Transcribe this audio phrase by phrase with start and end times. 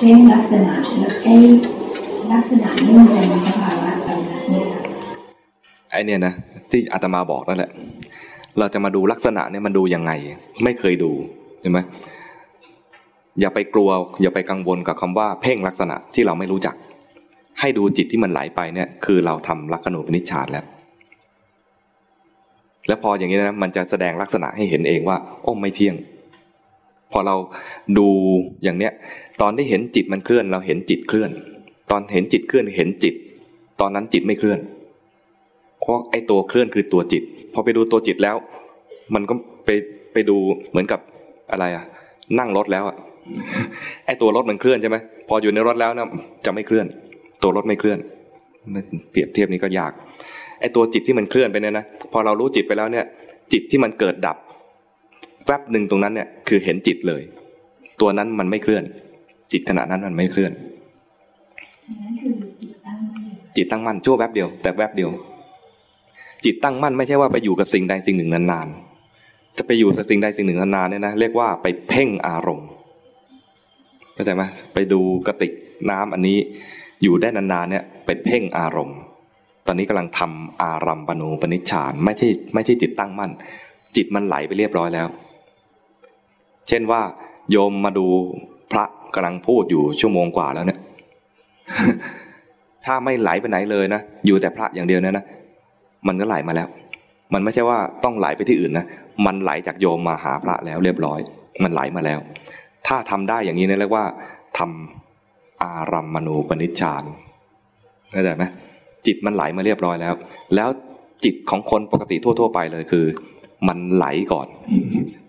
[0.00, 1.34] เพ่งลักษณะแล้วไอ้
[2.32, 4.10] ลักษณะนี่มันจะมีสภาวะอะไร
[4.50, 4.66] เนี่ย
[5.90, 6.32] ไอเนี่ยนะ
[6.70, 7.70] ที่อาตมาบอกนั่นแหละ
[8.58, 10.12] เราจะมาดูลักษณะเนี่ยมันดูยังไง
[10.64, 11.12] ไม่เคยดู
[11.60, 11.78] ใช่ไหม
[13.40, 13.90] อย่าไปกลัว
[14.22, 16.74] อย่าไปกังวลกับคำว่าเพ่งลักษณะที่เราไม่รู้จัก
[17.60, 20.64] ให้ดูจิตที่มันไหลไปเนี่ยคือเราทำลักขณูปนิชฌานแล้ว
[22.88, 25.94] แล้วพออย่างนี้นะมันจะแสดงลักษณะให้เห็นเองว่าโอ้ไม่เที่ยง
[27.12, 27.36] พอเรา
[27.98, 28.08] ดู
[28.62, 28.92] อย่างเนี้ย
[29.40, 31.30] ตอนที่เห็นจิตมันเคลื่อน เราเห็นจิตเคลื่อน
[31.90, 33.14] ตอนเห็นจิตเคลื่อนเห็นจิต
[33.80, 34.58] ตอนนั้นจิตไม่เคลื่อน
[35.80, 38.36] เพราะไอ้ตัวเคลื่อนคือตัวจิต พอไปดูตัวจิตแล้ว
[39.14, 39.70] มันก็ไป
[40.12, 40.36] ไปดู
[40.70, 41.00] เหมือนกับ
[41.52, 41.84] อะไรอะ
[42.38, 42.96] นั่งรถแล้วอะ
[44.06, 44.96] ไอ้ตัวรถมันเคลื่อนใช่ไหม
[45.28, 46.08] พออยู่ในรถแล้วนะ
[46.44, 46.86] จะไม่เคลื่อน
[47.42, 47.98] ตัวรถไม่เคลื่อน
[49.10, 49.92] เปรียบเทียบนี้ก็ยาก
[50.60, 53.04] ไอ้ตัวจิตที่มันเคลื่อนไปเนี่ยนะพอเรารู้จิตไปแล้วเนี่ย
[53.52, 54.36] จิตที่มันเกิดดับ
[55.48, 57.22] แวบหนึ่งตรงนั้นเนี่ยคือเห็นจิตเลย
[58.00, 58.84] ตัวนั้นมันไม่เคลื่อน
[59.52, 60.52] จิตขณะนั้นมันไม่เคลื่อน
[63.56, 65.10] จิตตั้งมั่นชั่วแวบเดียว แต่แวบเดียว
[66.44, 72.68] จิตตั้งมั่นไม่ใช่ว่าไปอยู่กับสิ่งใดสิ่งหนึ่งนานๆจะไปอยู่กับสิ่งใดสิ่งหนึ่งนานๆเนี่ยนะเรียกว่าไปเพ่งอารมณ์
[74.14, 74.42] เข้าใจไหม
[74.74, 75.52] ไปดูกระติก
[75.90, 76.38] น้ำอันนี้
[77.02, 78.98] อยู่ได้นานๆเนี่ยไปเพ่งอารมณ์
[79.66, 83.30] ตอนนี้กำลังทำอารัมปนูปนิชฌานไม่ใช่ไม่ใช่จิตตั้งมั่น
[83.96, 85.08] จิตมันไหลไปเรียบร้อยแล้ว
[86.68, 87.02] เช่นว่า
[87.50, 88.06] โยมมาดู
[88.72, 90.78] พระกำลังพูดอยู่ชั่วโมงกว่าแล้วเนี่ย
[92.84, 95.24] ถ้าไม่ไหลไปไหนเลยนะอยู่แต่พระอย่างเดียวเนี่ยนะ
[96.08, 96.68] มันก็ไหลมาแล้ว
[97.34, 98.86] มันไม่ใช่ว่าต้องไหลไปที่อื่นนะ
[99.26, 101.18] มันไหลจากโยมมาหาพระแล้วเรียบร้อย
[101.62, 102.18] มันไหลมาแล้ว
[102.86, 104.04] ถ้าทำได้อย่างนี้เนี่ยเรียกว่า
[104.58, 107.04] ทำอารัมมณูปนิชฌาน
[108.12, 108.44] เข้าใจไหม
[109.06, 110.14] จิตมันไหลมาเรียบร้อยแล้ว
[110.54, 110.68] แล้ว
[111.24, 113.04] จิตของคนปกติทั่ว ๆ ไปเลยคือ
[113.68, 114.46] มันไหลก่อน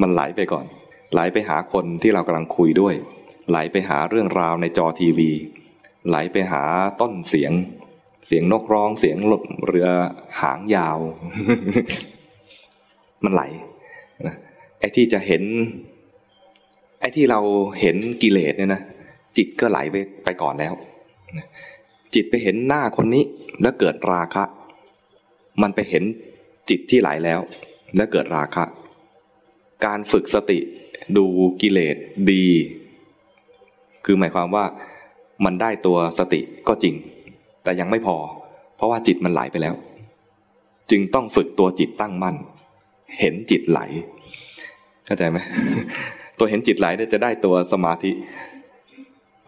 [0.00, 0.64] มันไหลไปก่อน
[1.12, 2.94] ไหลไปหาคนที่เรากำลังคุยด้วย
[3.50, 5.30] ไหลไปหาเรื่องราวในจอทีวี
[6.08, 6.62] ไหลไปหา
[7.00, 7.52] ต้นเสียง
[8.26, 9.16] เสียงนกร้องเสียง
[9.66, 9.88] เรือ
[10.40, 10.98] หางยาว
[13.24, 13.42] มันไหล
[14.78, 15.42] ไอ้ที่จะเห็น
[17.00, 17.40] ไอ้ที่เรา
[17.80, 18.82] เห็นกิเลสเนี่ยนะ
[19.36, 20.74] จิตก็ไหลไปไปก่อนแล้ว
[22.14, 23.24] จิตไปเห็นหน้าคนนี้
[23.62, 24.44] แล้วเกิดราคะ
[25.62, 26.04] มันไปเห็น
[26.70, 27.40] จิตที่ไหลแล้ว
[27.96, 28.64] แล้วเกิดราคะ
[29.86, 30.58] การฝึกสติ
[31.16, 31.24] ดู
[31.60, 31.96] กิเลส
[32.30, 32.44] ดี
[34.04, 34.64] คือหมายความว่า
[35.44, 36.94] มันได้ตัวสติก็จริง
[37.64, 38.16] แต่ยังไม่พอ
[38.76, 39.74] เพราะว่าจิตมันไหลไปแล้ว
[40.90, 42.36] จึงต้องฝึกตัวจิตตั้งมั่น
[43.20, 43.80] เห็นจิตไหล
[45.06, 45.38] เข้าใจไหม
[46.38, 48.10] ตัวเห็นจิตไหลเนี่ยจะได้ตัวสมาธิ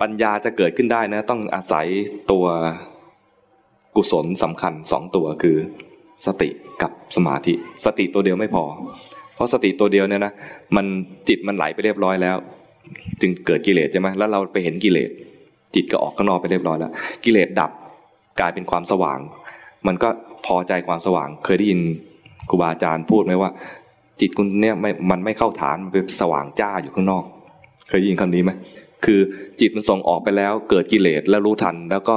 [0.01, 1.87] ปัญญาจะเกิดขึ้นได้นะ ต้องอาศัย
[2.31, 2.47] ตัว
[3.97, 5.57] กุศลสำคัญสองตัวคือ
[6.27, 6.49] สติ
[6.83, 8.65] กับสมาธิ สติตัวเดียวไม่พอ
[9.37, 10.33] เพราะสติตัวเดียวเนี่ยนะ
[10.77, 10.87] มัน
[11.29, 12.37] จิตมันไหลไปเรียบร้อยแล้ว
[13.21, 15.11] จึงเกิดกิเลสใช่ไหมแล้วเราไปเห็นกิเลส
[15.75, 16.93] จิตก็ออกข้างนอกไปเรียบร้อยแล้ว
[17.25, 17.71] กิเลสดับ
[18.41, 19.19] กลายเป็นความสว่าง
[19.87, 20.09] มันก็
[20.47, 21.81] พอใจความสว่าง เคยได้ยิน
[22.51, 23.51] ครูบาอาจารย์พูดไหมว่า
[24.21, 27.25] จิตคุณเนี่ยไม่มันไม่เข้าฐานมันเป็นสว่างจ้าอยู่ข้างนอก
[27.89, 28.51] เคยยินคำนี้ไหม
[29.05, 29.21] คือ
[29.61, 32.17] จิตมันส่งออกไปแล้ว เกิดกิเลสแล้วรู้ทันแล้วก็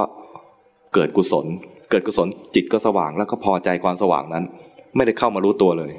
[0.94, 1.46] เกิดกุศล
[1.90, 4.44] เกิดกุศลจิตก็สว่างแล้วก็พอใจความสว่างนั้น
[4.96, 5.92] ไม่ได้เข้ามารู้ตัวเลย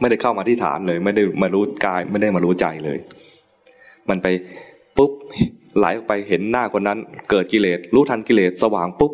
[0.00, 2.98] ไม่ได้เข้ามาที่ฐานเลย ไม่ได้มารู้กายไม่ได้มารู้ใจเลย
[4.08, 4.26] มันไป
[4.96, 5.10] ปุ๊บ
[5.78, 6.98] ไหลออกไปเห็นหน้าคนนั้น
[7.30, 9.12] เกิดกิเลสรู้ทันกิเลสสว่างปุ๊บ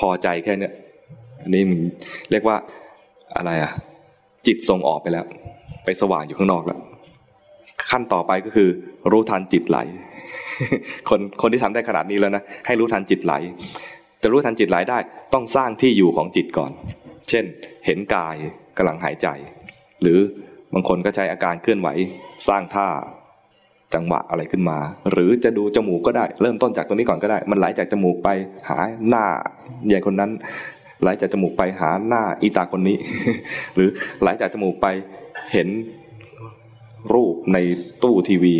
[0.00, 0.72] พอใจแค่เนี้ย
[1.42, 1.62] อันนี้
[2.30, 2.56] เรียกว่า
[3.36, 3.72] อะไรอะ
[4.46, 5.26] จิตส่งออกไปแล้ว
[5.84, 6.78] ไปสว่างอยู่ข้างนอกแล้ว
[7.90, 8.68] ขั้นต่อไปก็คือ
[9.10, 9.78] รู้ทันจิตไหล
[11.08, 13.34] คนคนที่ทำได้ขนาดนี้แล้วนะให้รู้ทันจิตไหล
[14.20, 14.98] แต่รู้ทันจิตไหลได้
[15.34, 16.70] ต้องสร้างที่อยู่ของจิตก่อน
[17.28, 17.44] เช่น
[17.86, 18.36] เห็นกาย
[18.76, 19.28] กำลังหายใจ
[20.02, 20.18] หรือ
[20.74, 21.88] บางคนก็ใช้อาการเคลื่อนไหว
[22.48, 22.88] สร้างท่า
[23.94, 24.78] จังหวะอะไรขึ้นมา
[25.10, 28.28] หรือจะดูจมูกก็ได้ เริ่มต้นจากตรงนี้ก่อนก็ได้ มันไหลจากจมูกไป
[28.68, 29.24] หาหน้า
[29.86, 30.30] ใหญ่คนนั้น
[31.02, 32.96] ไหลจากจมูกไปหาหน้าอีตาคนนี้
[33.74, 33.88] หรือ
[34.20, 34.86] ไหลจากจมูกไป
[35.52, 35.68] เห็น
[37.14, 37.58] รูปใน
[38.02, 38.54] ตู้ทีวี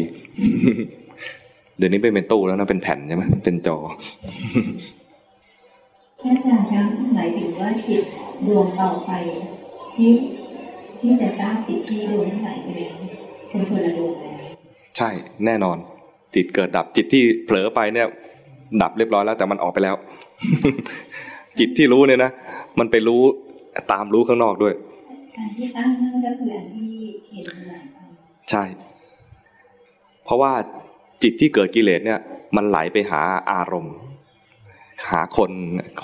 [1.78, 3.76] เดี๋ยวนี้ไม่เป็นตู้แล้วนะเป็นแผ่นใช่ไหมเป็นจอ
[6.22, 8.04] อาจารย์ครับหมายถึงว่าจิต
[8.46, 9.10] ดวงต่อไป
[9.94, 10.10] ที่
[11.06, 12.94] ที่จะทราบจิตที่ดวงไหนไปแล้ว
[13.50, 14.32] เป็นคนละดวงเลย
[14.96, 15.10] ใช่
[15.44, 15.76] แน่นอน
[16.34, 18.06] จิตเกิดดับจิตที่เผลอไปเนี่ย
[18.82, 19.94] ดับเรียบร้อยแล้วแต่มันออกไปแล้ว
[21.58, 22.30] จิตที่รู้เนี่ยนะ
[22.78, 23.22] มันไปรู้
[23.92, 24.74] ตามรู้ข้างนอกด้วย
[25.36, 26.90] การที่ตั้งนั่นก็คืออันที่
[27.32, 27.72] เห็นไห
[28.50, 28.64] ใช่
[30.24, 30.52] เพราะว่า
[31.22, 32.18] จิตที่เกิดกิเลสเนี่ย
[32.56, 33.20] มันไหลไปหา
[33.52, 33.94] อารมณ์
[35.10, 35.50] หาคน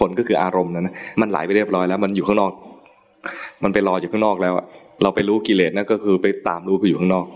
[0.00, 2.52] คนก็คืออารมณ์นะนะมันไหลไปเรียบร้อยแล้ว มันอยู่ข้างนอก
[3.62, 4.54] มันไปรออยู่ข้างนอกแล้ว
[5.02, 7.26] เราไปรู้กิเลสนั่นก็คือไปตามรู้ไปอยู่ข้างนอก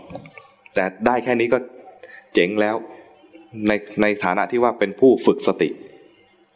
[0.74, 1.58] แต่ได้แค่นี้ก็
[2.34, 2.76] เจ๋งแล้ว
[3.68, 3.72] ใน
[4.02, 5.68] ในฐานะที่ว่าเป็นผู้ฝึกสติ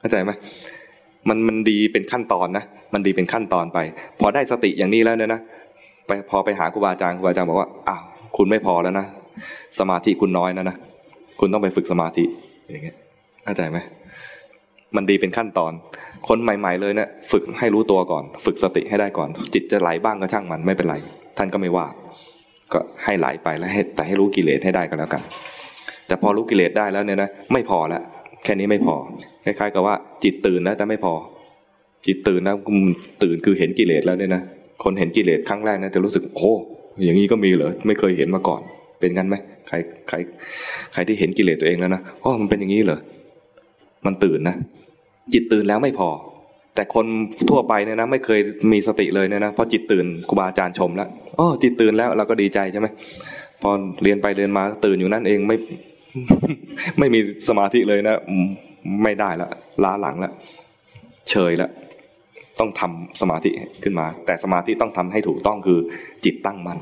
[0.01, 0.33] เข้าใจไหม
[1.29, 3.79] มันมันดีเป็นขั้นตอนนะ มันดีเป็นขั้นตอนไป
[4.21, 5.41] พอได้สติอย่างนี้แล้วเนี่ยนะ
[6.07, 8.03] ไปพอไปหาครูบาอาจารย์ครูบาอาจารย์บอกว่าอ้าว
[8.37, 9.07] คุณไม่พอแล้วนะ
[9.79, 10.77] สมาธิคุณน้อยนะนะ
[11.41, 12.25] คุณต้องไปฝึกสมาธิ
[12.71, 12.97] อย่างเงี้ย
[13.45, 13.79] เข้าใจไหม
[14.97, 15.73] มันดีเป็นขั้นตอน
[16.29, 20.97] คนใหม่ ๆ เลยเนี่ยฝึกให้รู้ตัวก่อน ฝึกสติให้ได้ก่อน จิตจะไหลบ้างก็ช่างมันไม่เป็นไร
[21.39, 21.87] ท่านก็ไม่ว่า
[22.73, 25.23] ก็ให้ไหลไปแล้วให้แต่ให้รู้กิเลสให้ได้ก็แล้วกัน
[26.07, 28.03] แต่พอรู้กิเลสได้แล้วเนี่ยนะไม่พอแล้ว
[28.45, 28.95] แค่นี้ไม่พอ
[29.45, 29.95] คล้ายๆ กับว่า
[30.25, 31.15] จิตตื่นแล้วแต่ไม่พอ
[32.07, 32.57] จิตตื่นแล้ว
[33.23, 34.43] ตื่นคือเห็นกิเลสแล้วเนี่ยนะ
[34.85, 36.53] คนเห็นกิเลสครั้งแรกนะจะรู้สึกโอ้
[37.05, 38.61] อย่างนี้ก็มีเหรอไม่เคยเห็นมาก่อน
[39.01, 39.37] เป็นงั้นไหม
[39.69, 39.77] ใคร
[40.09, 40.17] ใคร
[40.93, 42.99] ใครที่เห็นกิเลสตัวเองแล้วนะอ๋อมันเป็นอย่างนี้เหรอ
[44.07, 44.57] มันตื่นนะ
[45.33, 46.09] จิตตื่นแล้วไม่พอ
[46.75, 47.07] แต่คน
[47.51, 48.41] ทั่วไปเนี่ยนะไม่เคย
[48.73, 51.09] มีสติเลยเนี่ยนะพอจิตตื่นครูบาอาจารย์ชมแล้ว
[51.39, 52.87] อ๋อจิตตื่นแล้วเราก็ดีใจใช่ไหม
[53.63, 53.71] พอ
[54.03, 55.57] เรียนไปเรียนมาตื่นอยู่นั่นเองไม่
[56.99, 58.17] ไม่มีสมาธิเลยนะ
[59.03, 59.49] ไม่ได้ละ
[59.85, 60.33] ล้าหลังละ
[61.31, 61.71] เฉยละ
[62.61, 63.51] ต้องทำสมาธิ
[63.83, 65.79] ขึ้นมา แต่สมาธิต้องทำให้ถูกต้องคือ
[66.25, 66.79] จิตตั้งมั่น